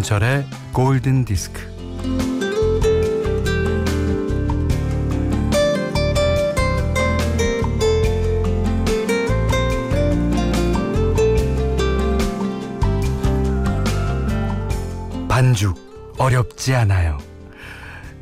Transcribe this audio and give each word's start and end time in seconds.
김현철의 0.00 0.46
골든 0.72 1.24
디스크. 1.24 1.60
반죽 15.28 15.76
어렵지 16.18 16.74
않아요. 16.74 17.18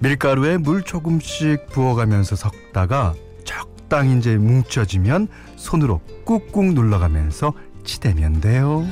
밀가루에 0.00 0.56
물 0.56 0.82
조금씩 0.82 1.66
부어가면서 1.68 2.36
섞다가 2.36 3.14
적당히 3.44 4.18
이제 4.18 4.36
뭉쳐지면 4.36 5.28
손으로 5.56 6.00
꾹꾹 6.24 6.72
눌러가면서 6.74 7.52
치대면 7.84 8.40
돼요. 8.40 8.84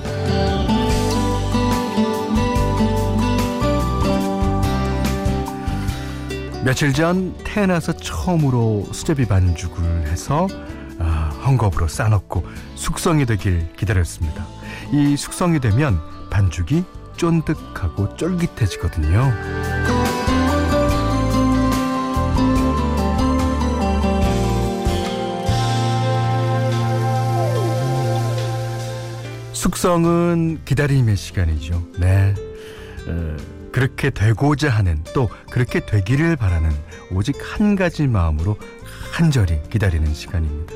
며칠 6.66 6.92
전 6.92 7.32
태어나서 7.44 7.92
처음으로 7.92 8.88
수제비 8.90 9.26
반죽을 9.26 10.08
해서 10.08 10.48
아, 10.98 11.30
헝겊으로 11.44 11.88
싸놓고 11.88 12.44
숙성이 12.74 13.24
되길 13.24 13.72
기다렸습니다. 13.76 14.44
이 14.92 15.16
숙성이 15.16 15.60
되면 15.60 16.00
반죽이 16.28 16.82
쫀득하고 17.16 18.16
쫄깃해지거든요. 18.16 19.32
숙성은 29.52 30.62
기다림의 30.64 31.16
시간이죠. 31.16 31.80
네. 32.00 32.34
어, 33.06 33.55
그렇게 33.76 34.08
되고자 34.08 34.70
하는 34.70 35.04
또 35.12 35.28
그렇게 35.50 35.84
되기를 35.84 36.36
바라는 36.36 36.70
오직 37.12 37.36
한 37.42 37.76
가지 37.76 38.06
마음으로 38.06 38.56
한절히 39.12 39.60
기다리는 39.68 40.14
시간입니다. 40.14 40.72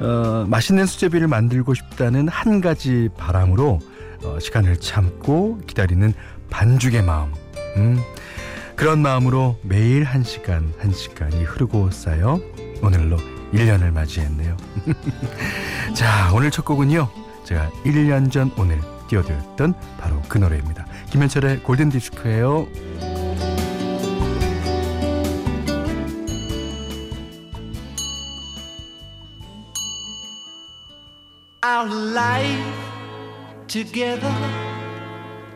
어, 0.00 0.44
맛있는 0.46 0.84
수제비를 0.84 1.26
만들고 1.26 1.72
싶다는 1.72 2.28
한 2.28 2.60
가지 2.60 3.08
바람으로 3.16 3.78
어, 4.24 4.38
시간을 4.40 4.76
참고 4.76 5.58
기다리는 5.66 6.12
반죽의 6.50 7.02
마음. 7.02 7.32
음, 7.78 7.98
그런 8.76 9.00
마음으로 9.00 9.58
매일 9.62 10.04
한 10.04 10.22
시간 10.22 10.70
한 10.78 10.92
시간이 10.92 11.44
흐르고 11.44 11.90
쌓여 11.92 12.38
오늘로 12.82 13.16
1년을 13.54 13.90
맞이했네요. 13.90 14.54
자, 15.96 16.30
오늘 16.34 16.50
첫 16.50 16.66
곡은요. 16.66 17.08
제가 17.44 17.70
1년 17.86 18.30
전 18.30 18.52
오늘 18.58 18.78
띄워드렸던 19.08 19.72
바로 19.98 20.20
그 20.28 20.36
노래입니다. 20.36 20.87
김현철의 21.11 21.63
골든 21.63 21.89
디스크예요. 21.89 22.67
Our 31.65 31.87
life 32.13 32.77
together 33.67 34.33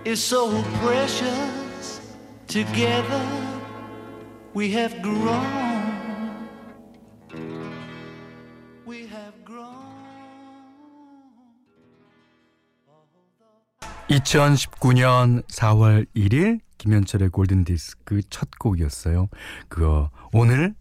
is 0.05 0.23
so 0.23 0.63
precious. 0.81 2.01
Together 2.47 3.21
we 4.55 4.71
have 4.71 5.01
grown. 5.01 5.60
2019년 14.12 15.42
4월 15.46 16.06
1일 16.14 16.60
김현철의 16.78 17.30
골든 17.30 17.64
디스크 17.64 18.20
첫 18.28 18.50
곡이었어요. 18.58 19.28
그거 19.68 20.10
오늘 20.32 20.74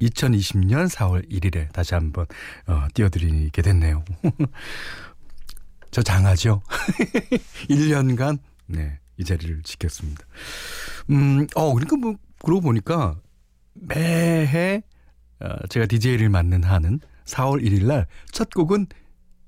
2020년 0.00 0.88
4월 0.88 1.30
1일에 1.30 1.70
다시 1.72 1.94
한번 1.94 2.26
어, 2.66 2.86
띄워드리게 2.94 3.62
됐네요. 3.62 4.04
저 5.92 6.02
장하죠? 6.02 6.62
1년간 7.70 8.38
네, 8.66 8.98
이 9.16 9.24
자리를 9.24 9.62
지켰습니다. 9.62 10.24
음, 11.10 11.46
어, 11.54 11.72
그러니까 11.74 11.96
뭐 11.96 12.16
그러고 12.42 12.62
보니까 12.62 13.16
매해 13.74 14.82
어, 15.40 15.66
제가 15.68 15.86
DJ를 15.86 16.28
맡는 16.30 16.64
한은 16.64 17.00
4월 17.26 17.62
1일 17.62 17.84
날 17.84 18.06
첫 18.32 18.50
곡은 18.50 18.86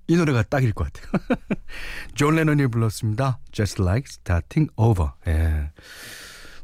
이 0.06 0.16
노래가 0.16 0.42
딱일 0.42 0.72
것 0.72 0.92
같아요. 0.92 1.12
존 2.15 2.37
레논이 2.37 2.66
불렀습니다. 2.66 3.38
Just 3.53 3.81
Like 3.81 4.06
Starting 4.09 4.70
Over. 4.76 5.12
예. 5.26 5.70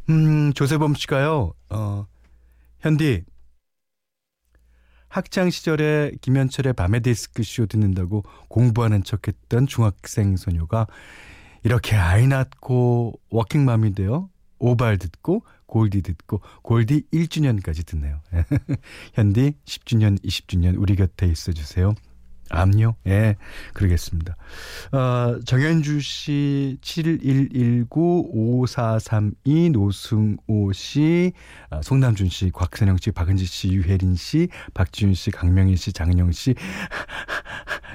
음, 0.08 0.52
조세범 0.52 0.94
씨가요. 0.94 1.52
어, 1.70 2.06
현디 2.80 3.24
학창 5.08 5.50
시절에 5.50 6.12
김현철의 6.20 6.72
밤의 6.74 7.00
디스크 7.00 7.42
쇼 7.42 7.66
듣는다고 7.66 8.22
공부하는 8.48 9.02
척했던 9.02 9.66
중학생 9.66 10.36
소녀가 10.36 10.86
이렇게 11.64 11.96
아이 11.96 12.26
낳고 12.26 13.20
워킹맘이 13.30 13.94
되어 13.94 14.28
오발 14.58 14.98
듣고 14.98 15.44
골디 15.66 16.02
듣고 16.02 16.40
골디 16.62 17.04
1주년까지 17.12 17.86
듣네요. 17.86 18.20
현디 19.14 19.54
10주년, 19.64 20.22
20주년 20.24 20.74
우리 20.78 20.96
곁에 20.96 21.26
있어 21.26 21.52
주세요. 21.52 21.94
암요? 22.50 22.96
예, 23.06 23.36
그러겠습니다. 23.72 24.36
어, 24.92 25.38
정현주 25.44 26.00
씨, 26.00 26.76
7119-5432, 26.82 29.70
노승호 29.70 30.72
씨, 30.72 31.32
어, 31.70 31.80
송남준 31.82 32.28
씨, 32.28 32.50
곽선영 32.50 32.98
씨, 32.98 33.12
박은지 33.12 33.46
씨, 33.46 33.72
유혜린 33.72 34.16
씨, 34.16 34.48
박지윤 34.74 35.14
씨, 35.14 35.30
강명희 35.30 35.76
씨, 35.76 35.92
장은영 35.92 36.32
씨, 36.32 36.56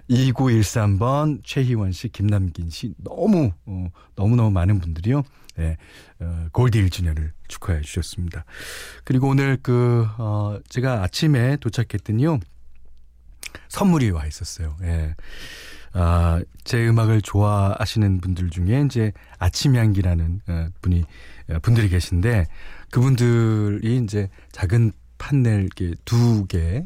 2913번, 0.09 1.41
최희원 1.43 1.91
씨, 1.91 2.09
김남긴 2.09 2.69
씨, 2.69 2.93
너무, 2.97 3.51
어, 3.65 3.87
너무너무 4.15 4.51
많은 4.51 4.79
분들이요. 4.79 5.23
예, 5.59 5.77
어, 6.19 6.47
골디 6.51 6.83
1주년을 6.83 7.31
축하해 7.47 7.81
주셨습니다. 7.81 8.45
그리고 9.03 9.29
오늘 9.29 9.57
그, 9.61 10.07
어, 10.17 10.57
제가 10.69 11.03
아침에 11.03 11.57
도착했더니요. 11.57 12.39
선물이 13.69 14.11
와 14.11 14.25
있었어요. 14.25 14.77
예. 14.83 15.15
아, 15.93 16.41
제 16.65 16.87
음악을 16.87 17.21
좋아하시는 17.21 18.19
분들 18.19 18.49
중에 18.49 18.83
이제 18.85 19.13
아침 19.39 19.75
향기라는 19.75 20.41
어, 20.47 20.67
분이 20.81 21.03
어, 21.49 21.59
분들이 21.61 21.87
계신데 21.87 22.47
그분들이 22.91 23.97
이제 23.97 24.29
작은 24.51 24.91
판넬 25.17 25.61
이렇게 25.61 25.95
두 26.03 26.45
개. 26.47 26.85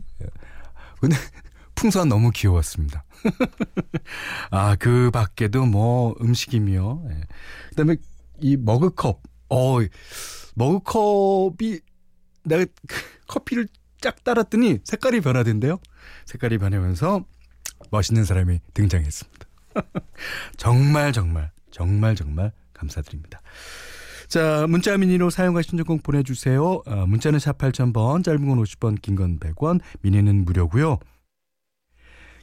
근데 1.00 1.16
풍선 1.74 2.10
너무 2.10 2.30
귀여웠습니다. 2.32 3.04
아, 4.52 4.76
그 4.76 5.10
밖에도 5.12 5.66
뭐 5.66 6.14
음식이며 6.22 7.04
예. 7.10 7.22
그다음에 7.70 7.96
이 8.42 8.58
머그컵. 8.58 9.22
어, 9.50 9.78
머그컵이 10.56 11.80
내가 12.44 12.66
커피를 13.28 13.68
쫙 14.02 14.24
따랐더니 14.24 14.80
색깔이 14.84 15.22
변화된대요. 15.22 15.80
색깔이 16.26 16.58
변하면서 16.58 17.26
멋있는 17.92 18.24
사람이 18.26 18.60
등장했습니다. 18.74 19.46
정말 20.58 21.14
정말 21.14 21.52
정말 21.72 22.16
정말 22.16 22.52
감사드립니다. 22.74 23.42
자, 24.28 24.68
문자 24.70 24.96
미니로 24.98 25.30
사용과 25.30 25.62
신청곡 25.64 26.04
보내주세요. 26.04 26.84
어, 26.86 27.06
문자는 27.08 27.40
샵 27.40 27.58
8000번, 27.58 28.24
짧은 28.24 28.48
건 28.48 28.62
50번, 28.62 29.02
긴 29.02 29.16
건 29.16 29.40
100원, 29.40 29.80
미니는 30.02 30.46
무료고요. 30.46 31.00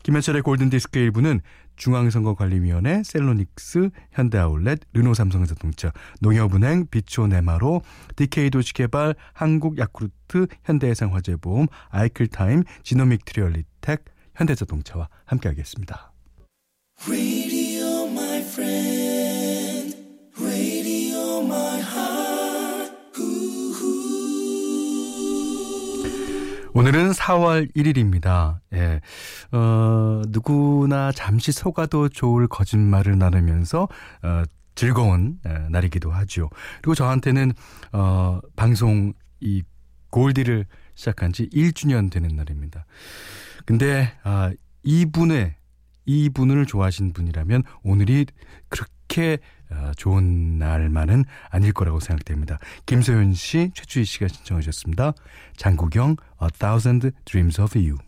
김현철의 0.02 0.42
골든디스크 0.42 0.98
일부는 0.98 1.40
중앙선거관리위원회, 1.76 3.02
셀로닉스, 3.04 3.90
현대아울렛, 4.12 4.80
르노삼성자동차, 4.92 5.92
농협은행, 6.20 6.86
비초네마로, 6.90 7.82
DK도시개발, 8.16 9.14
한국야쿠르트, 9.32 10.46
현대해상화재보험, 10.64 11.66
아이클타임, 11.90 12.64
지노믹 12.82 13.24
트리얼리텍, 13.24 14.04
현대자동차와 14.34 15.08
함께하겠습니다. 15.24 16.12
Radio, 17.06 17.55
오늘은 26.76 27.12
4월 27.12 27.74
1일입니다. 27.74 28.58
예. 28.74 29.00
어, 29.50 30.20
누구나 30.28 31.10
잠시 31.10 31.50
속아도 31.50 32.10
좋을 32.10 32.48
거짓말을 32.48 33.16
나누면서, 33.16 33.88
어, 34.22 34.42
즐거운 34.74 35.38
에, 35.46 35.70
날이기도 35.70 36.10
하죠. 36.10 36.50
그리고 36.82 36.94
저한테는, 36.94 37.54
어, 37.92 38.40
방송 38.56 39.14
이 39.40 39.62
골디를 40.10 40.66
시작한 40.94 41.32
지 41.32 41.48
1주년 41.48 42.10
되는 42.10 42.36
날입니다. 42.36 42.84
근데, 43.64 44.12
아, 44.22 44.52
이분의, 44.82 45.54
이 46.04 46.28
분을 46.28 46.66
좋아하신 46.66 47.14
분이라면 47.14 47.62
오늘이 47.84 48.26
그렇게 48.68 49.38
어, 49.38 49.38
좋은 49.96 50.58
날만은 50.58 51.24
아닐 51.50 51.72
거라고 51.72 52.00
생각됩니다. 52.00 52.58
김소연 52.86 53.34
씨, 53.34 53.70
최주희 53.74 54.04
씨가 54.04 54.28
신청하셨습니다. 54.28 55.12
장국영, 55.56 56.16
A 56.42 56.48
Thousand 56.58 57.10
Dreams 57.24 57.60
of 57.60 57.78
You. 57.78 57.98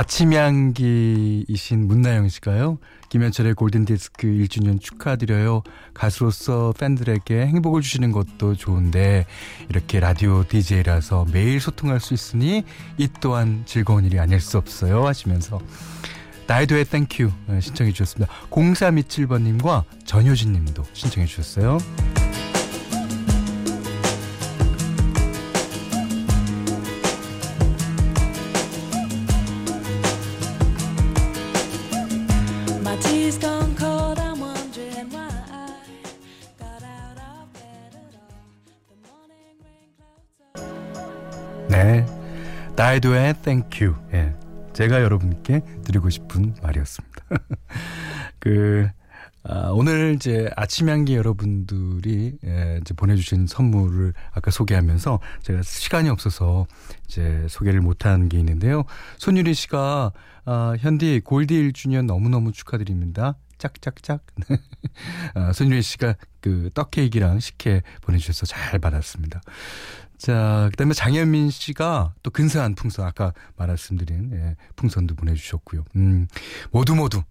아침 0.00 0.32
향기이신 0.32 1.86
문나영 1.86 2.30
씨가요. 2.30 2.78
김현철의 3.10 3.52
골든디스크 3.52 4.26
1주년 4.28 4.80
축하드려요. 4.80 5.62
가수로서 5.92 6.72
팬들에게 6.78 7.46
행복을 7.46 7.82
주시는 7.82 8.10
것도 8.10 8.54
좋은데 8.54 9.26
이렇게 9.68 10.00
라디오 10.00 10.42
DJ라서 10.48 11.26
매일 11.30 11.60
소통할 11.60 12.00
수 12.00 12.14
있으니 12.14 12.64
이 12.96 13.08
또한 13.20 13.64
즐거운 13.66 14.06
일이 14.06 14.18
아닐 14.18 14.40
수 14.40 14.56
없어요 14.56 15.06
하시면서 15.06 15.60
다이도의 16.46 16.86
Thank 16.86 17.13
You 17.13 17.30
신청해 17.60 17.92
주셨습니다. 17.92 18.32
0327번님과 18.48 19.84
전효진 20.06 20.54
님도 20.54 20.82
신청해 20.94 21.26
주셨어요. 21.26 21.76
다이도의 42.90 43.34
Thank 43.42 43.71
You. 43.71 43.94
예. 44.14 44.34
제가 44.72 45.00
여러분께 45.00 45.60
드리고 45.84 46.10
싶은 46.10 46.56
말이었습니다. 46.60 47.24
그, 48.40 48.88
아, 49.44 49.70
오늘 49.72 50.14
이제 50.16 50.50
아침 50.56 50.88
향기 50.88 51.14
여러분들이 51.14 52.38
예, 52.44 52.78
이제 52.80 52.92
보내주신 52.94 53.46
선물을 53.46 54.12
아까 54.32 54.50
소개하면서 54.50 55.20
제가 55.42 55.62
시간이 55.62 56.08
없어서 56.08 56.66
이제 57.06 57.46
소개를 57.48 57.80
못한 57.80 58.28
게 58.28 58.40
있는데요. 58.40 58.82
손유리 59.18 59.54
씨가 59.54 60.10
아, 60.46 60.74
현디 60.76 61.20
골디 61.24 61.70
1주년 61.70 62.06
너무너무 62.06 62.50
축하드립니다. 62.50 63.36
짝짝짝. 63.58 64.26
아, 65.34 65.52
손유리 65.52 65.82
씨가 65.82 66.16
그 66.40 66.70
떡케이크랑 66.74 67.38
식혜 67.38 67.82
보내주셔서 68.00 68.46
잘 68.46 68.80
받았습니다. 68.80 69.42
자, 70.20 70.68
그 70.70 70.76
다음에 70.76 70.92
장현민 70.92 71.48
씨가 71.48 72.12
또 72.22 72.30
근사한 72.30 72.74
풍선, 72.74 73.06
아까 73.06 73.32
말씀드린, 73.56 74.30
예, 74.34 74.56
풍선도 74.76 75.14
보내주셨고요. 75.14 75.84
음, 75.96 76.28
모두 76.70 76.94
모두, 76.94 77.22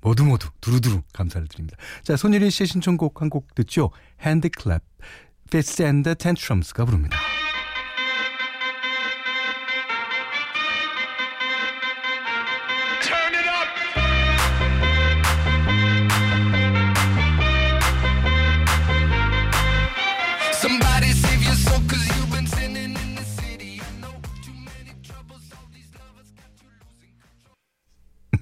모두 0.00 0.24
모두, 0.24 0.48
두루두루 0.62 1.02
감사를 1.12 1.46
드립니다. 1.48 1.76
자, 2.02 2.16
손예리 2.16 2.48
씨의 2.50 2.66
신청곡 2.66 3.20
한 3.20 3.28
곡 3.28 3.54
듣죠? 3.54 3.90
핸드클랩, 4.22 4.80
Fits 5.48 5.82
and 5.82 6.02
the 6.04 6.14
Tantrums가 6.14 6.86
부릅니다. 6.86 7.18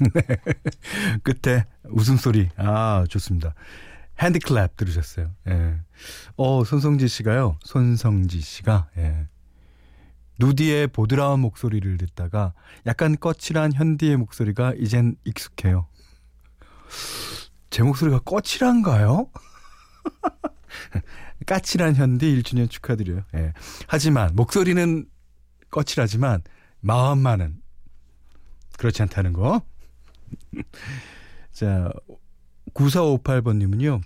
Losing 0.02 1.20
끝에 1.22 1.64
웃음소리. 1.84 2.48
아, 2.56 3.04
좋습니다. 3.08 3.54
핸드클랩 4.18 4.76
들으셨어요. 4.76 5.30
예. 5.48 5.80
어, 6.36 6.64
손성지 6.64 7.08
씨가요. 7.08 7.58
손성지 7.62 8.40
씨가, 8.40 8.88
예. 8.98 9.28
누디의 10.38 10.88
보드라운 10.88 11.40
목소리를 11.40 11.96
듣다가 11.98 12.52
약간 12.86 13.16
거칠한 13.18 13.74
현디의 13.74 14.16
목소리가 14.16 14.74
이젠 14.78 15.16
익숙해요. 15.24 15.86
제 17.70 17.82
목소리가 17.82 18.20
거칠한가요? 18.20 19.28
까칠한 21.46 21.96
현디 21.96 22.40
1주년 22.40 22.70
축하드려요. 22.70 23.22
예. 23.34 23.52
하지만 23.86 24.34
목소리는 24.34 25.06
거칠하지만 25.70 26.42
마음만은 26.80 27.60
그렇지 28.78 29.02
않다는 29.02 29.32
거. 29.32 29.62
자, 31.52 31.92
9458번님은요. 32.74 34.00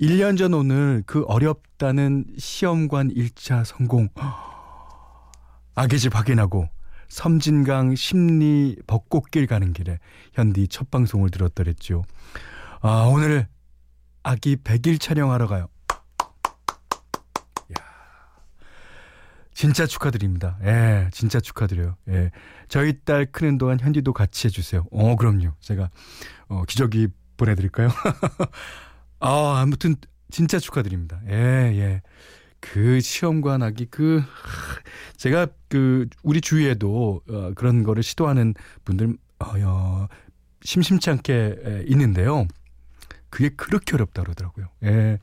1년 0.00 0.36
전 0.36 0.54
오늘 0.54 1.02
그 1.06 1.22
어렵다는 1.22 2.26
시험관 2.36 3.10
1차 3.10 3.64
성공. 3.64 4.08
아기 5.74 5.98
집 5.98 6.14
확인하고 6.14 6.68
섬진강 7.08 7.94
심리 7.94 8.76
벚꽃길 8.86 9.46
가는 9.46 9.72
길에 9.72 9.98
현디 10.32 10.68
첫 10.68 10.90
방송을 10.90 11.30
들었더랬죠. 11.30 12.04
아, 12.80 13.08
오늘 13.12 13.46
아기 14.22 14.56
100일 14.56 15.00
촬영하러 15.00 15.46
가요. 15.46 15.68
진짜 19.62 19.86
축하드립니다. 19.86 20.58
예, 20.64 21.08
진짜 21.12 21.38
축하드려요. 21.38 21.94
예. 22.08 22.32
저희 22.66 22.98
딸 23.04 23.26
크는 23.26 23.58
동안 23.58 23.78
현디도 23.78 24.12
같이 24.12 24.48
해주세요. 24.48 24.86
어, 24.90 25.14
그럼요. 25.14 25.52
제가, 25.60 25.88
어, 26.48 26.64
기저귀 26.66 27.06
보내드릴까요? 27.36 27.88
아, 29.20 29.60
아무튼, 29.60 29.94
진짜 30.32 30.58
축하드립니다. 30.58 31.20
예, 31.28 31.34
예. 31.76 32.02
그 32.58 33.00
시험관 33.00 33.62
아기, 33.62 33.86
그, 33.86 34.18
하, 34.18 34.80
제가 35.16 35.46
그, 35.68 36.08
우리 36.24 36.40
주위에도, 36.40 37.20
어, 37.28 37.52
그런 37.54 37.84
거를 37.84 38.02
시도하는 38.02 38.54
분들, 38.84 39.16
어, 39.38 39.60
여, 39.60 40.08
심심치 40.64 41.08
않게 41.08 41.32
에, 41.64 41.84
있는데요. 41.86 42.48
그게 43.30 43.48
그렇게 43.50 43.94
어렵다 43.94 44.24
그러더라고요. 44.24 44.66
예. 44.82 45.20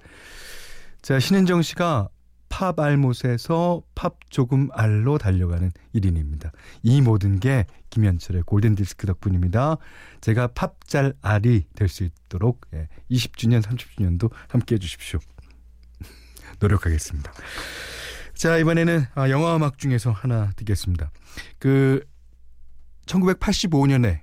자, 1.02 1.20
신은정 1.20 1.62
씨가 1.62 2.08
팝 2.50 2.80
알못에서 2.80 3.84
팝 3.96 4.18
조금 4.30 4.70
알로 4.74 5.18
달려가는 5.18 5.72
1인입니다. 5.96 6.52
이 6.84 7.02
모든 7.02 7.40
게 7.40 7.66
김현철의 7.92 8.44
골든디스크 8.44 9.08
덕분입니다. 9.08 9.78
제가 10.22 10.48
팝 10.48 10.76
잘 10.88 11.14
알이 11.22 11.66
될 11.76 11.88
수 11.88 12.04
있도록 12.04 12.66
예, 12.74 12.88
20주년, 13.12 13.62
30주년도 13.62 14.32
함께 14.48 14.76
해주십시오. 14.76 15.20
노력하겠습니다. 16.60 17.32
자, 18.34 18.58
이번에는 18.58 19.06
아, 19.16 19.30
영화 19.30 19.56
음악 19.56 19.78
중에서 19.78 20.12
하나 20.12 20.52
듣겠습니다. 20.56 21.12
그 21.60 22.04
1985년에 23.06 24.22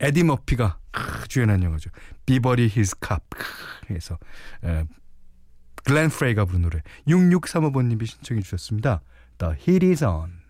에디 0.00 0.24
머피가 0.24 0.78
크, 0.90 1.28
주연한 1.28 1.62
영화죠. 1.62 1.90
비버리 2.26 2.68
힐스 2.68 2.96
캅에서 3.00 4.18
글렌 5.84 6.08
프레이가 6.08 6.44
부른 6.44 6.62
노래 6.62 6.82
6635번님이 7.08 8.06
신청해 8.06 8.42
주셨습니다. 8.42 9.00
The 9.38 9.54
Heat 9.54 9.86
is 9.86 10.04
on. 10.04 10.41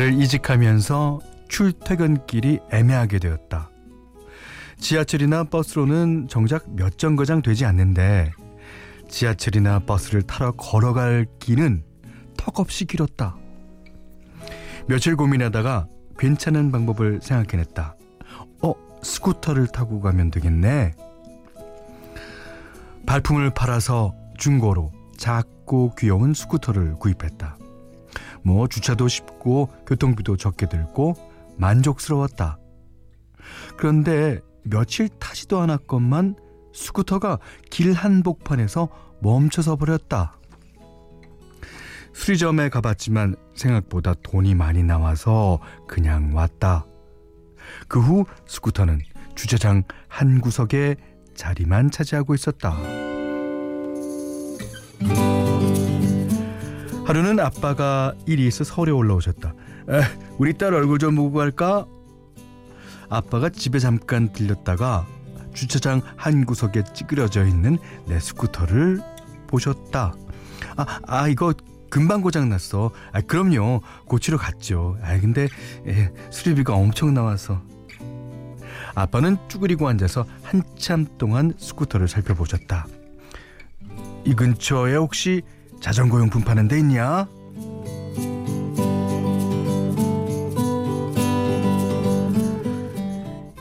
회사를 0.00 0.20
이직하면서 0.22 1.20
출퇴근길이 1.48 2.60
애매하게 2.72 3.18
되었다. 3.18 3.70
지하철이나 4.78 5.44
버스로는 5.44 6.26
정작 6.28 6.64
몇 6.74 6.96
정거장 6.96 7.42
되지 7.42 7.66
않는데 7.66 8.32
지하철이나 9.08 9.80
버스를 9.80 10.22
타러 10.22 10.52
걸어갈 10.52 11.26
길은 11.38 11.84
턱없이 12.38 12.86
길었다. 12.86 13.36
며칠 14.86 15.16
고민하다가 15.16 15.86
괜찮은 16.18 16.72
방법을 16.72 17.20
생각해냈다. 17.22 17.96
어, 18.62 18.72
스쿠터를 19.02 19.66
타고 19.66 20.00
가면 20.00 20.30
되겠네. 20.30 20.94
발품을 23.06 23.50
팔아서 23.50 24.14
중고로 24.38 24.92
작고 25.18 25.94
귀여운 25.98 26.32
스쿠터를 26.32 26.94
구입했다. 26.94 27.59
뭐 28.42 28.68
주차도 28.68 29.08
쉽고 29.08 29.68
교통비도 29.86 30.36
적게 30.36 30.68
들고 30.68 31.14
만족스러웠다. 31.58 32.58
그런데 33.76 34.40
며칠 34.62 35.08
타지도 35.08 35.60
않았건만 35.60 36.36
스쿠터가 36.72 37.38
길 37.70 37.92
한복판에서 37.92 38.88
멈춰서 39.20 39.76
버렸다. 39.76 40.36
수리점에 42.12 42.68
가봤지만 42.68 43.36
생각보다 43.54 44.14
돈이 44.14 44.54
많이 44.54 44.82
나와서 44.82 45.58
그냥 45.86 46.34
왔다. 46.34 46.86
그 47.88 48.00
후 48.00 48.24
스쿠터는 48.46 49.00
주차장 49.34 49.84
한 50.08 50.40
구석에 50.40 50.96
자리만 51.34 51.90
차지하고 51.90 52.34
있었다. 52.34 52.76
하루는 57.10 57.40
아빠가 57.40 58.14
일이 58.24 58.46
있어 58.46 58.62
서울에 58.62 58.92
올라오셨다. 58.92 59.48
에, 59.88 60.00
우리 60.38 60.56
딸 60.56 60.72
얼굴 60.72 61.00
좀 61.00 61.16
보고 61.16 61.36
갈까? 61.36 61.84
아빠가 63.08 63.48
집에 63.48 63.80
잠깐 63.80 64.32
들렸다가 64.32 65.08
주차장 65.52 66.02
한 66.14 66.46
구석에 66.46 66.84
찌그러져 66.94 67.46
있는 67.46 67.78
내 68.06 68.20
스쿠터를 68.20 69.00
보셨다. 69.48 70.14
아, 70.76 71.00
아 71.04 71.26
이거 71.26 71.52
금방 71.90 72.20
고장 72.20 72.48
났어. 72.48 72.92
아, 73.10 73.20
그럼요. 73.20 73.80
고치러 74.04 74.38
갔죠. 74.38 74.96
아, 75.02 75.18
근데 75.18 75.48
예, 75.88 76.12
수리비가 76.30 76.76
엄청 76.76 77.12
나와서. 77.12 77.60
아빠는 78.94 79.36
쭈그리고 79.48 79.88
앉아서 79.88 80.26
한참 80.44 81.06
동안 81.18 81.54
스쿠터를 81.58 82.06
살펴보셨다. 82.06 82.86
이 84.24 84.32
근처에 84.32 84.94
혹시 84.94 85.42
자전거 85.80 86.18
용품 86.20 86.42
파는 86.42 86.68
데 86.68 86.78
있냐? 86.78 87.26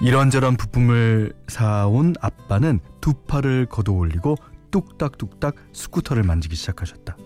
이런저런 0.02 0.56
부품을 0.56 1.34
사온 1.48 2.16
아빠는 2.22 2.80
두 3.02 3.14
팔을 3.14 3.66
걷어 3.66 3.92
올리고 3.92 4.36
뚝딱뚝딱 4.72 5.56
스쿠터를 5.74 6.24
만지기 6.24 6.56
시작하셨다. 6.56 7.18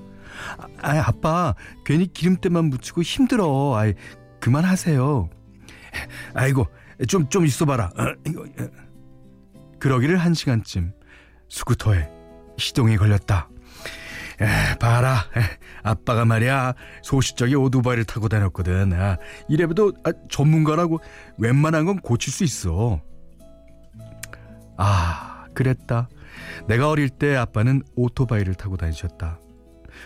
아, 0.82 1.04
아빠 1.06 1.54
괜히 1.86 2.12
기름때만 2.12 2.66
묻히고 2.66 3.04
힘들어. 3.04 3.76
아이 3.76 3.94
그만하세요. 4.40 5.30
아이고 6.34 6.68
좀 7.08 7.30
좀 7.30 7.46
있어봐라. 7.46 7.92
어, 7.96 8.04
어. 8.04 8.68
그러기를 9.80 10.18
한 10.18 10.34
시간쯤 10.34 10.94
스쿠터에 11.50 12.10
시동이 12.58 12.98
걸렸다. 12.98 13.50
에, 14.44 14.78
봐라, 14.78 15.26
에, 15.38 15.42
아빠가 15.84 16.26
말이야 16.26 16.74
소시적에 17.02 17.56
오토바이를 17.56 18.04
타고 18.04 18.28
다녔거든. 18.28 18.94
아, 18.94 19.18
이래봬도 19.48 19.94
아, 20.04 20.12
전문가라고 20.30 21.00
웬만한 21.38 21.86
건 21.86 22.00
고칠 22.00 22.34
수 22.34 22.44
있어. 22.44 23.02
아, 24.78 25.46
그랬다. 25.54 26.10
내가 26.68 26.90
어릴 26.90 27.10
때 27.10 27.36
아빠는 27.36 27.84
오토바이를 27.96 28.56
타고 28.56 28.76
다니셨다. 28.76 29.40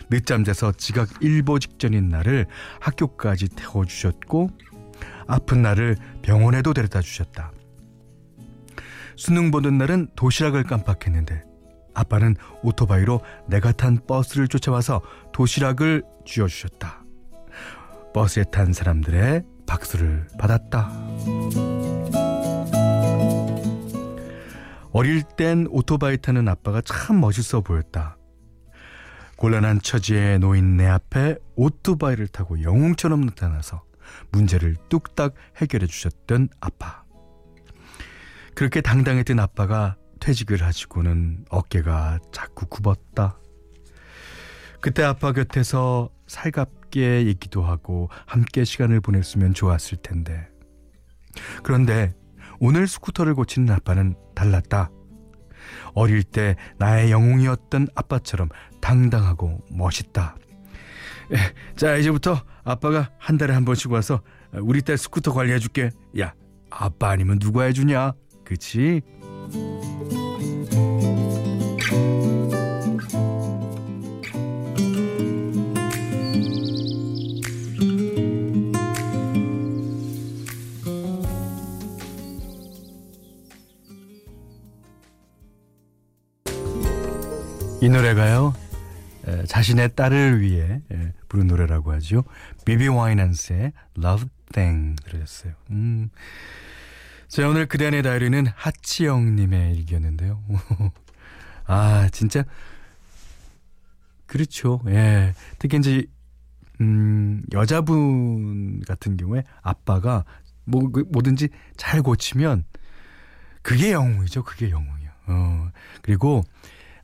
늦잠 0.09 0.43
자서 0.43 0.71
지각 0.71 1.09
일보 1.21 1.59
직전인 1.59 2.09
날을 2.09 2.45
학교까지 2.81 3.49
태워주셨고 3.49 4.49
아픈 5.27 5.61
날을 5.61 5.97
병원에도 6.21 6.73
데려다 6.73 7.01
주셨다. 7.01 7.51
수능 9.15 9.49
보는 9.49 9.77
날은 9.77 10.09
도시락을 10.15 10.63
깜빡했는데 10.63 11.43
아빠는 11.97 12.35
오토바이로 12.61 13.21
내가 13.47 13.71
탄 13.71 13.97
버스를 14.05 14.47
쫓아와서 14.47 15.01
도시락을 15.33 16.03
쥐어주셨다. 16.25 17.03
버스에 18.13 18.43
탄 18.51 18.71
사람들의 18.71 19.43
박수를 19.65 20.27
받았다. 20.37 20.91
어릴 24.91 25.23
땐 25.23 25.67
오토바이 25.69 26.17
타는 26.17 26.47
아빠가 26.47 26.81
참 26.81 27.19
멋있어 27.19 27.61
보였다. 27.61 28.17
곤란한 29.35 29.81
처지에 29.81 30.37
놓인 30.37 30.77
내 30.77 30.87
앞에 30.87 31.35
오토바이를 31.55 32.27
타고 32.27 32.61
영웅처럼 32.61 33.21
나타나서 33.21 33.83
문제를 34.31 34.75
뚝딱 34.89 35.33
해결해 35.57 35.87
주셨던 35.87 36.49
아빠. 36.59 37.03
그렇게 38.55 38.81
당당했던 38.81 39.39
아빠가 39.39 39.97
퇴직을 40.17 40.63
하시고는 40.63 41.45
어깨가 41.49 42.19
자꾸 42.31 42.65
굽었다. 42.67 43.39
그때 44.81 45.03
아빠 45.03 45.31
곁에서 45.31 46.09
살갑게 46.27 47.21
있기도 47.21 47.63
하고 47.63 48.09
함께 48.25 48.63
시간을 48.63 49.01
보냈으면 49.01 49.53
좋았을 49.53 49.97
텐데. 49.97 50.47
그런데 51.63 52.13
오늘 52.59 52.87
스쿠터를 52.87 53.35
고치는 53.35 53.73
아빠는 53.73 54.15
달랐다. 54.35 54.91
어릴 55.93 56.23
때 56.23 56.55
나의 56.77 57.11
영웅이었던 57.11 57.87
아빠처럼 57.95 58.49
당당하고 58.81 59.63
멋있다. 59.71 60.35
에, 61.31 61.75
자, 61.75 61.97
이제부터 61.97 62.41
아빠가 62.63 63.11
한 63.17 63.37
달에 63.37 63.53
한 63.53 63.65
번씩 63.65 63.91
와서 63.91 64.21
우리 64.53 64.81
딸 64.81 64.97
스쿠터 64.97 65.33
관리해줄게. 65.33 65.91
야, 66.19 66.33
아빠 66.69 67.09
아니면 67.09 67.39
누가 67.39 67.63
해주냐? 67.63 68.13
그치? 68.45 69.01
이 87.79 87.89
노래가요 87.89 88.53
에, 89.27 89.45
자신의 89.45 89.95
딸을 89.95 90.41
위해 90.41 90.81
에, 90.91 91.13
부른 91.29 91.47
노래라고 91.47 91.91
하죠. 91.93 92.23
비비 92.65 92.87
와이넌스의 92.87 93.71
Love 93.97 94.27
Thing 94.51 95.01
들으셨어요. 95.03 95.53
음. 95.69 96.09
자 97.27 97.47
오늘 97.47 97.65
그대 97.65 97.87
안의 97.87 98.03
다이리는 98.03 98.47
하치영님의 98.55 99.75
일기였는데요. 99.75 100.41
아 101.65 102.07
진짜 102.11 102.43
그렇죠. 104.25 104.81
예. 104.87 105.33
특히 105.59 105.77
이제 105.77 106.05
음, 106.79 107.43
여자분 107.53 108.81
같은 108.81 109.17
경우에 109.17 109.43
아빠가 109.61 110.23
뭐 110.63 110.89
그, 110.89 111.03
뭐든지 111.11 111.49
잘 111.75 112.01
고치면 112.01 112.63
그게 113.61 113.91
영웅이죠. 113.91 114.43
그게 114.43 114.71
영웅이요. 114.71 115.09
어. 115.27 115.71
그리고 116.01 116.43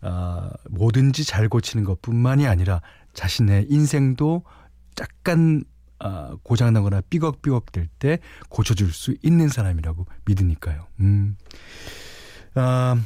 아, 0.01 0.51
뭐든지 0.69 1.25
잘 1.25 1.49
고치는 1.49 1.83
것 1.83 2.01
뿐만이 2.01 2.47
아니라 2.47 2.81
자신의 3.13 3.67
인생도 3.69 4.43
약간 5.01 5.63
아, 5.99 6.35
고장나거나 6.43 7.01
삐걱삐걱 7.09 7.71
될 7.71 7.87
때 7.99 8.19
고쳐줄 8.49 8.91
수 8.91 9.15
있는 9.21 9.47
사람이라고 9.47 10.05
믿으니까요. 10.25 10.87
음. 10.99 11.37
아, 12.55 13.01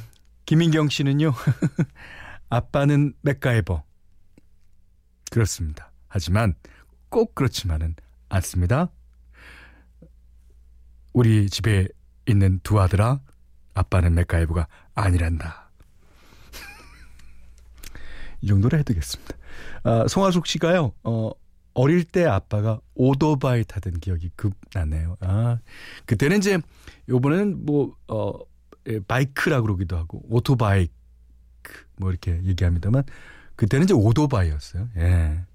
김인경 0.45 0.89
씨는요. 0.89 1.33
아빠는 2.49 3.13
맥가이버. 3.21 3.83
그렇습니다. 5.31 5.91
하지만 6.07 6.55
꼭 7.09 7.35
그렇지만은 7.35 7.95
않습니다. 8.29 8.89
우리 11.13 11.49
집에 11.49 11.87
있는 12.25 12.59
두 12.63 12.79
아들아, 12.79 13.19
아빠는 13.73 14.15
맥가이버가 14.15 14.67
아니란다. 14.95 15.69
이 18.41 18.47
정도로 18.47 18.77
해두겠습니다. 18.79 19.35
아, 19.83 20.07
송하숙 20.07 20.47
씨가요, 20.47 20.93
어, 21.03 21.31
어릴 21.77 22.03
때 22.03 22.25
아빠가 22.25 22.79
오토바이 22.95 23.63
타던 23.63 23.99
기억이 23.99 24.31
급 24.35 24.53
나네요. 24.73 25.15
아, 25.19 25.59
그때는 26.07 26.39
이제, 26.39 26.59
요번에는 27.07 27.65
뭐, 27.67 27.95
어, 28.07 28.33
예, 28.87 28.99
바이크라고 28.99 29.61
그러기도 29.61 29.95
하고, 29.95 30.23
오토바이크, 30.27 30.91
뭐 31.97 32.09
이렇게 32.09 32.41
얘기합니다만, 32.45 33.03
그때는 33.55 33.83
이제 33.83 33.93
오토바이였어요. 33.93 34.89
예. 34.97 35.45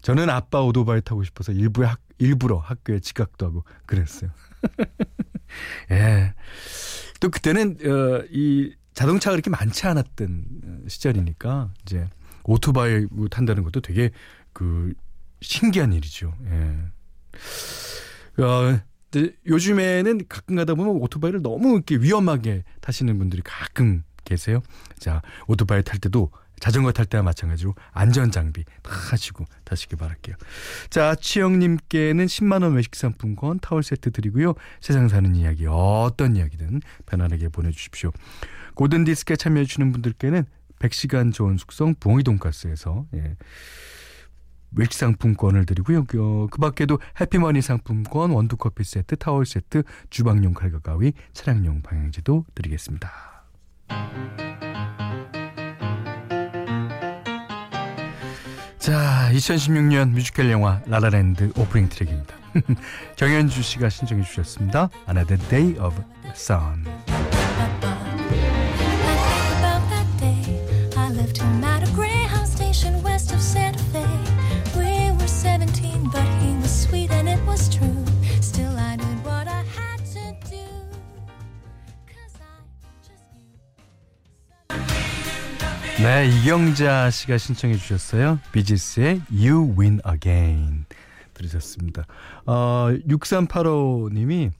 저는 0.00 0.30
아빠 0.30 0.62
오토바이 0.62 1.02
타고 1.02 1.22
싶어서 1.24 1.52
일부에 1.52 1.86
학, 1.86 2.00
일부러 2.16 2.56
학교에 2.56 3.00
지각도 3.00 3.44
하고 3.44 3.64
그랬어요. 3.84 4.30
예. 5.92 6.32
또 7.20 7.28
그때는 7.28 7.76
어, 7.84 8.24
이 8.30 8.74
자동차가 8.94 9.32
그렇게 9.34 9.50
많지 9.50 9.86
않았던 9.86 10.44
어, 10.64 10.88
시절이니까 10.88 11.74
이제 11.82 12.08
오토바이 12.44 13.06
탄다는 13.30 13.62
것도 13.62 13.82
되게 13.82 14.10
그 14.54 14.94
신기한 15.40 15.92
일이죠. 15.92 16.34
예. 16.50 18.42
어, 18.42 18.80
요즘에는 19.46 20.22
가끔 20.28 20.56
가다 20.56 20.74
보면 20.74 20.96
오토바이를 20.96 21.42
너무 21.42 21.74
이렇게 21.74 21.96
위험하게 21.96 22.64
타시는 22.80 23.18
분들이 23.18 23.42
가끔 23.44 24.02
계세요. 24.24 24.62
자, 24.98 25.22
오토바이 25.48 25.82
탈 25.82 25.98
때도 25.98 26.30
자전거 26.60 26.92
탈 26.92 27.06
때와 27.06 27.22
마찬가지로 27.22 27.74
안전 27.90 28.30
장비 28.30 28.64
다 28.82 28.92
하시고 28.92 29.46
타시길 29.64 29.98
바랄게요. 29.98 30.36
자, 30.90 31.14
치영님께는 31.14 32.26
10만 32.26 32.62
원 32.62 32.74
외식 32.74 32.94
상품권 32.94 33.58
타월 33.60 33.82
세트 33.82 34.12
드리고요. 34.12 34.54
세상 34.80 35.08
사는 35.08 35.34
이야기 35.34 35.66
어떤 35.66 36.36
이야기든 36.36 36.82
편안하게 37.06 37.48
보내주십시오. 37.48 38.12
고든 38.74 39.04
디스크에 39.04 39.36
참여해 39.36 39.64
주시는 39.64 39.90
분들께는 39.90 40.44
100시간 40.80 41.32
좋은 41.32 41.56
숙성 41.56 41.94
부엉이 41.98 42.22
돈가스에서 42.22 43.06
예. 43.14 43.36
외식 44.72 44.94
상품권을 44.94 45.66
드리고요. 45.66 46.06
어, 46.16 46.46
그 46.50 46.58
밖에도 46.58 46.98
해피머니 47.20 47.62
상품권, 47.62 48.30
원두커피 48.30 48.84
세트, 48.84 49.16
타월 49.16 49.46
세트, 49.46 49.82
주방용 50.10 50.54
칼과 50.54 50.78
가위, 50.80 51.12
차량용 51.32 51.82
방향제도 51.82 52.44
드리겠습니다. 52.54 53.10
자, 58.78 59.30
2016년 59.32 60.10
뮤지컬 60.10 60.50
영화 60.50 60.80
라라랜드 60.86 61.52
오프닝 61.56 61.88
트랙입니다. 61.90 62.34
정현주 63.16 63.62
씨가 63.62 63.88
신청해 63.88 64.24
주셨습니다. 64.24 64.88
Another 65.08 65.48
Day 65.48 65.78
of 65.78 65.94
Sun. 66.34 67.09
네, 86.10 86.26
이경자 86.26 87.08
씨가 87.08 87.38
신청해 87.38 87.76
주셨어요. 87.76 88.40
비지스의 88.50 89.22
You 89.30 89.76
Win 89.78 90.00
Again 90.04 90.84
들으셨습니다. 91.34 92.04
어, 92.46 92.88
6385님이 93.08 94.50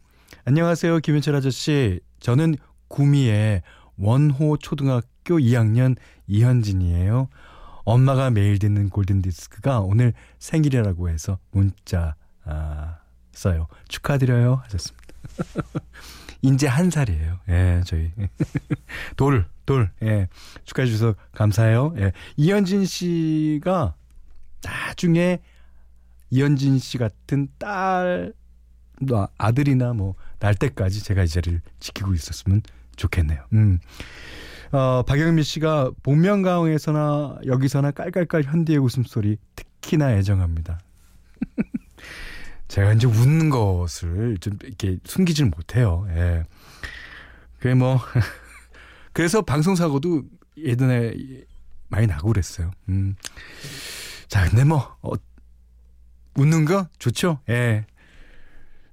안녕하세요, 0.44 1.00
김현철 1.00 1.34
아저씨. 1.34 1.98
저는 2.20 2.54
구미의 2.86 3.62
원호 3.98 4.58
초등학교 4.58 5.38
2학년 5.38 5.96
이현진이에요. 6.28 7.28
엄마가 7.82 8.30
매일 8.30 8.60
듣는 8.60 8.88
골든 8.88 9.20
디스크가 9.20 9.80
오늘 9.80 10.12
생일이라고 10.38 11.08
해서 11.08 11.40
문자 11.50 12.14
아, 12.44 12.98
써요. 13.32 13.66
축하드려요 13.88 14.60
하셨습니다. 14.66 15.14
이제 16.42 16.66
한 16.66 16.90
살이에요. 16.90 17.38
예, 17.48 17.82
저희 17.86 18.12
돌, 19.16 19.44
돌, 19.66 19.90
예, 20.02 20.28
축하해 20.64 20.86
주셔서 20.88 21.14
감사해요. 21.32 21.94
예, 21.98 22.12
이현진 22.36 22.84
씨가 22.86 23.94
나중에 24.62 25.40
이현진 26.30 26.78
씨 26.78 26.98
같은 26.98 27.48
딸, 27.58 28.32
뭐 29.00 29.28
아들이나 29.38 29.92
뭐 29.92 30.14
날 30.40 30.54
때까지 30.54 31.04
제가 31.04 31.22
이 31.22 31.28
자리를 31.28 31.60
지키고 31.78 32.14
있었으면 32.14 32.62
좋겠네요. 32.96 33.44
음. 33.52 33.78
어, 34.72 35.02
박영미 35.06 35.42
씨가 35.42 35.90
복면가왕에서나 36.02 37.40
여기서나 37.46 37.90
깔깔깔 37.90 38.42
현디의 38.44 38.78
웃음소리 38.78 39.36
특히나 39.54 40.12
애정합니다. 40.14 40.80
제가 42.70 42.92
이제 42.92 43.08
웃는 43.08 43.50
것을 43.50 44.38
좀 44.38 44.56
이렇게 44.62 44.98
숨기질 45.04 45.46
못해요. 45.46 46.06
예. 46.10 46.44
그게 47.58 47.74
뭐 47.74 47.98
그래서 49.12 49.42
방송 49.42 49.74
사고도 49.74 50.22
예전에 50.56 51.12
많이 51.88 52.06
나고 52.06 52.28
그랬어요. 52.28 52.70
음. 52.88 53.16
자, 54.28 54.48
근데 54.48 54.62
뭐 54.62 54.96
어, 55.02 55.10
웃는 56.36 56.64
거 56.64 56.86
좋죠? 57.00 57.40
예. 57.48 57.86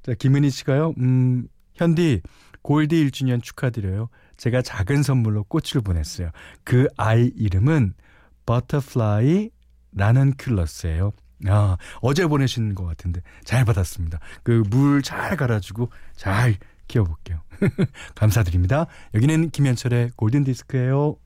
자, 0.01 0.15
김은희 0.15 0.49
씨가요. 0.49 0.95
음, 0.97 1.47
현디 1.75 2.21
골디 2.63 3.05
1주년 3.05 3.43
축하드려요. 3.43 4.09
제가 4.37 4.63
작은 4.63 5.03
선물로 5.03 5.43
꽃을 5.43 5.83
보냈어요. 5.83 6.31
그 6.63 6.87
아이 6.97 7.31
이름은 7.35 7.93
버터플라이 8.47 9.51
라넌큘러스예요. 9.93 11.13
아, 11.47 11.77
어제 12.01 12.25
보내신 12.25 12.73
것 12.75 12.85
같은데 12.85 13.21
잘 13.43 13.63
받았습니다. 13.65 14.19
그 14.43 14.63
물 14.69 15.01
잘 15.03 15.35
갈아주고 15.37 15.91
잘 16.15 16.55
키워볼게요. 16.87 17.41
감사드립니다. 18.15 18.87
여기는 19.13 19.49
김현철의 19.51 20.11
골든 20.15 20.43
디스크예요. 20.45 21.17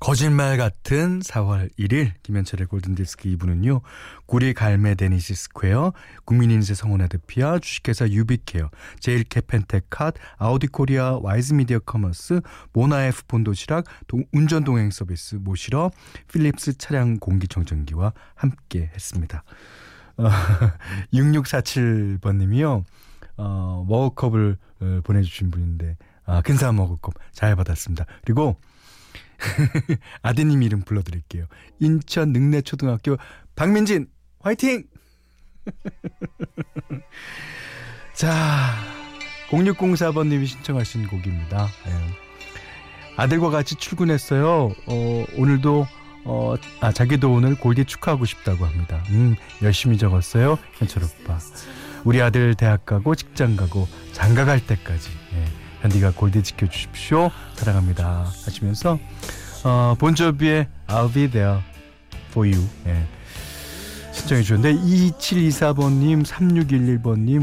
거짓말 0.00 0.56
같은 0.56 1.20
4월 1.20 1.68
1일 1.78 2.12
김현철의 2.22 2.68
골든디스크 2.68 3.28
2부는요. 3.36 3.82
구리 4.24 4.54
갈매 4.54 4.94
데니시 4.94 5.34
스퀘어, 5.34 5.92
국민인세 6.24 6.72
성원아드피아, 6.74 7.58
주식회사 7.58 8.08
유비케어, 8.08 8.70
제일캐펜테캇, 9.00 10.14
아우디코리아, 10.38 11.18
와이즈미디어 11.20 11.80
커머스, 11.80 12.40
모나에프 12.72 13.24
본도시락, 13.28 13.84
동- 14.06 14.24
운전동행 14.32 14.90
서비스 14.90 15.34
모시러 15.34 15.90
필립스 16.32 16.78
차량 16.78 17.18
공기청정기와 17.18 18.14
함께 18.34 18.90
했습니다. 18.94 19.44
어, 20.16 20.28
6647번님이요. 21.12 22.84
어, 23.36 23.84
머그컵을 23.86 24.56
어, 24.80 25.00
보내주신 25.04 25.50
분인데 25.50 25.98
아, 26.24 26.40
근사한 26.40 26.76
머그컵 26.76 27.14
잘 27.32 27.54
받았습니다. 27.54 28.06
그리고 28.24 28.56
아드님 30.22 30.62
이름 30.62 30.82
불러드릴게요. 30.82 31.46
인천 31.78 32.32
능내초등학교 32.32 33.16
박민진 33.56 34.08
화이팅! 34.40 34.84
자 38.14 38.74
0604번님이 39.48 40.46
신청하신 40.46 41.08
곡입니다. 41.08 41.68
예. 41.86 41.92
아들과 43.16 43.50
같이 43.50 43.74
출근했어요. 43.74 44.72
어, 44.86 45.24
오늘도 45.36 45.86
어, 46.24 46.54
아 46.80 46.92
자기도 46.92 47.32
오늘 47.32 47.54
골디 47.54 47.84
축하하고 47.84 48.24
싶다고 48.24 48.66
합니다. 48.66 49.02
음 49.10 49.36
열심히 49.62 49.98
적었어요. 49.98 50.58
현철 50.74 51.04
오빠. 51.04 51.38
우리 52.04 52.20
아들 52.22 52.54
대학 52.54 52.86
가고 52.86 53.14
직장 53.14 53.56
가고 53.56 53.88
장가 54.12 54.44
갈 54.44 54.64
때까지 54.66 55.10
예, 55.10 55.19
현디가 55.82 56.12
골디 56.12 56.42
지켜주십시오. 56.42 57.30
사랑합니다. 57.56 58.30
하시면서 58.44 58.98
어, 59.64 59.94
본조비의 59.98 60.68
I'll 60.88 61.12
be 61.12 61.30
there 61.30 61.60
for 62.30 62.48
you 62.50 62.66
예, 62.86 63.06
신청해 64.12 64.42
주셨는데 64.42 64.80
2724번님, 64.82 66.24
3611번님, 66.24 67.42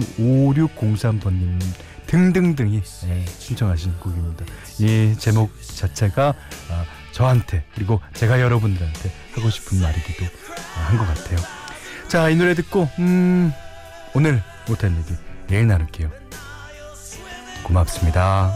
5603번님 0.78 1.60
등등등이 2.08 2.82
예, 3.08 3.26
신청하신 3.26 3.98
곡입니다. 4.00 4.46
이 4.80 5.16
제목 5.20 5.52
자체가 5.62 6.34
아, 6.70 6.86
저한테 7.12 7.64
그리고 7.76 8.00
제가 8.14 8.40
여러분들한테 8.40 9.12
하고 9.36 9.50
싶은 9.50 9.82
말이기도 9.82 10.26
한 10.88 10.98
것 10.98 11.06
같아요. 11.06 11.38
자, 12.08 12.30
이 12.30 12.36
노래 12.36 12.54
듣고 12.54 12.88
음, 13.00 13.52
오늘 14.14 14.42
못한 14.70 14.96
얘기 14.98 15.14
내일 15.48 15.68
나눌게요. 15.68 16.10
고맙습니다. 17.64 18.52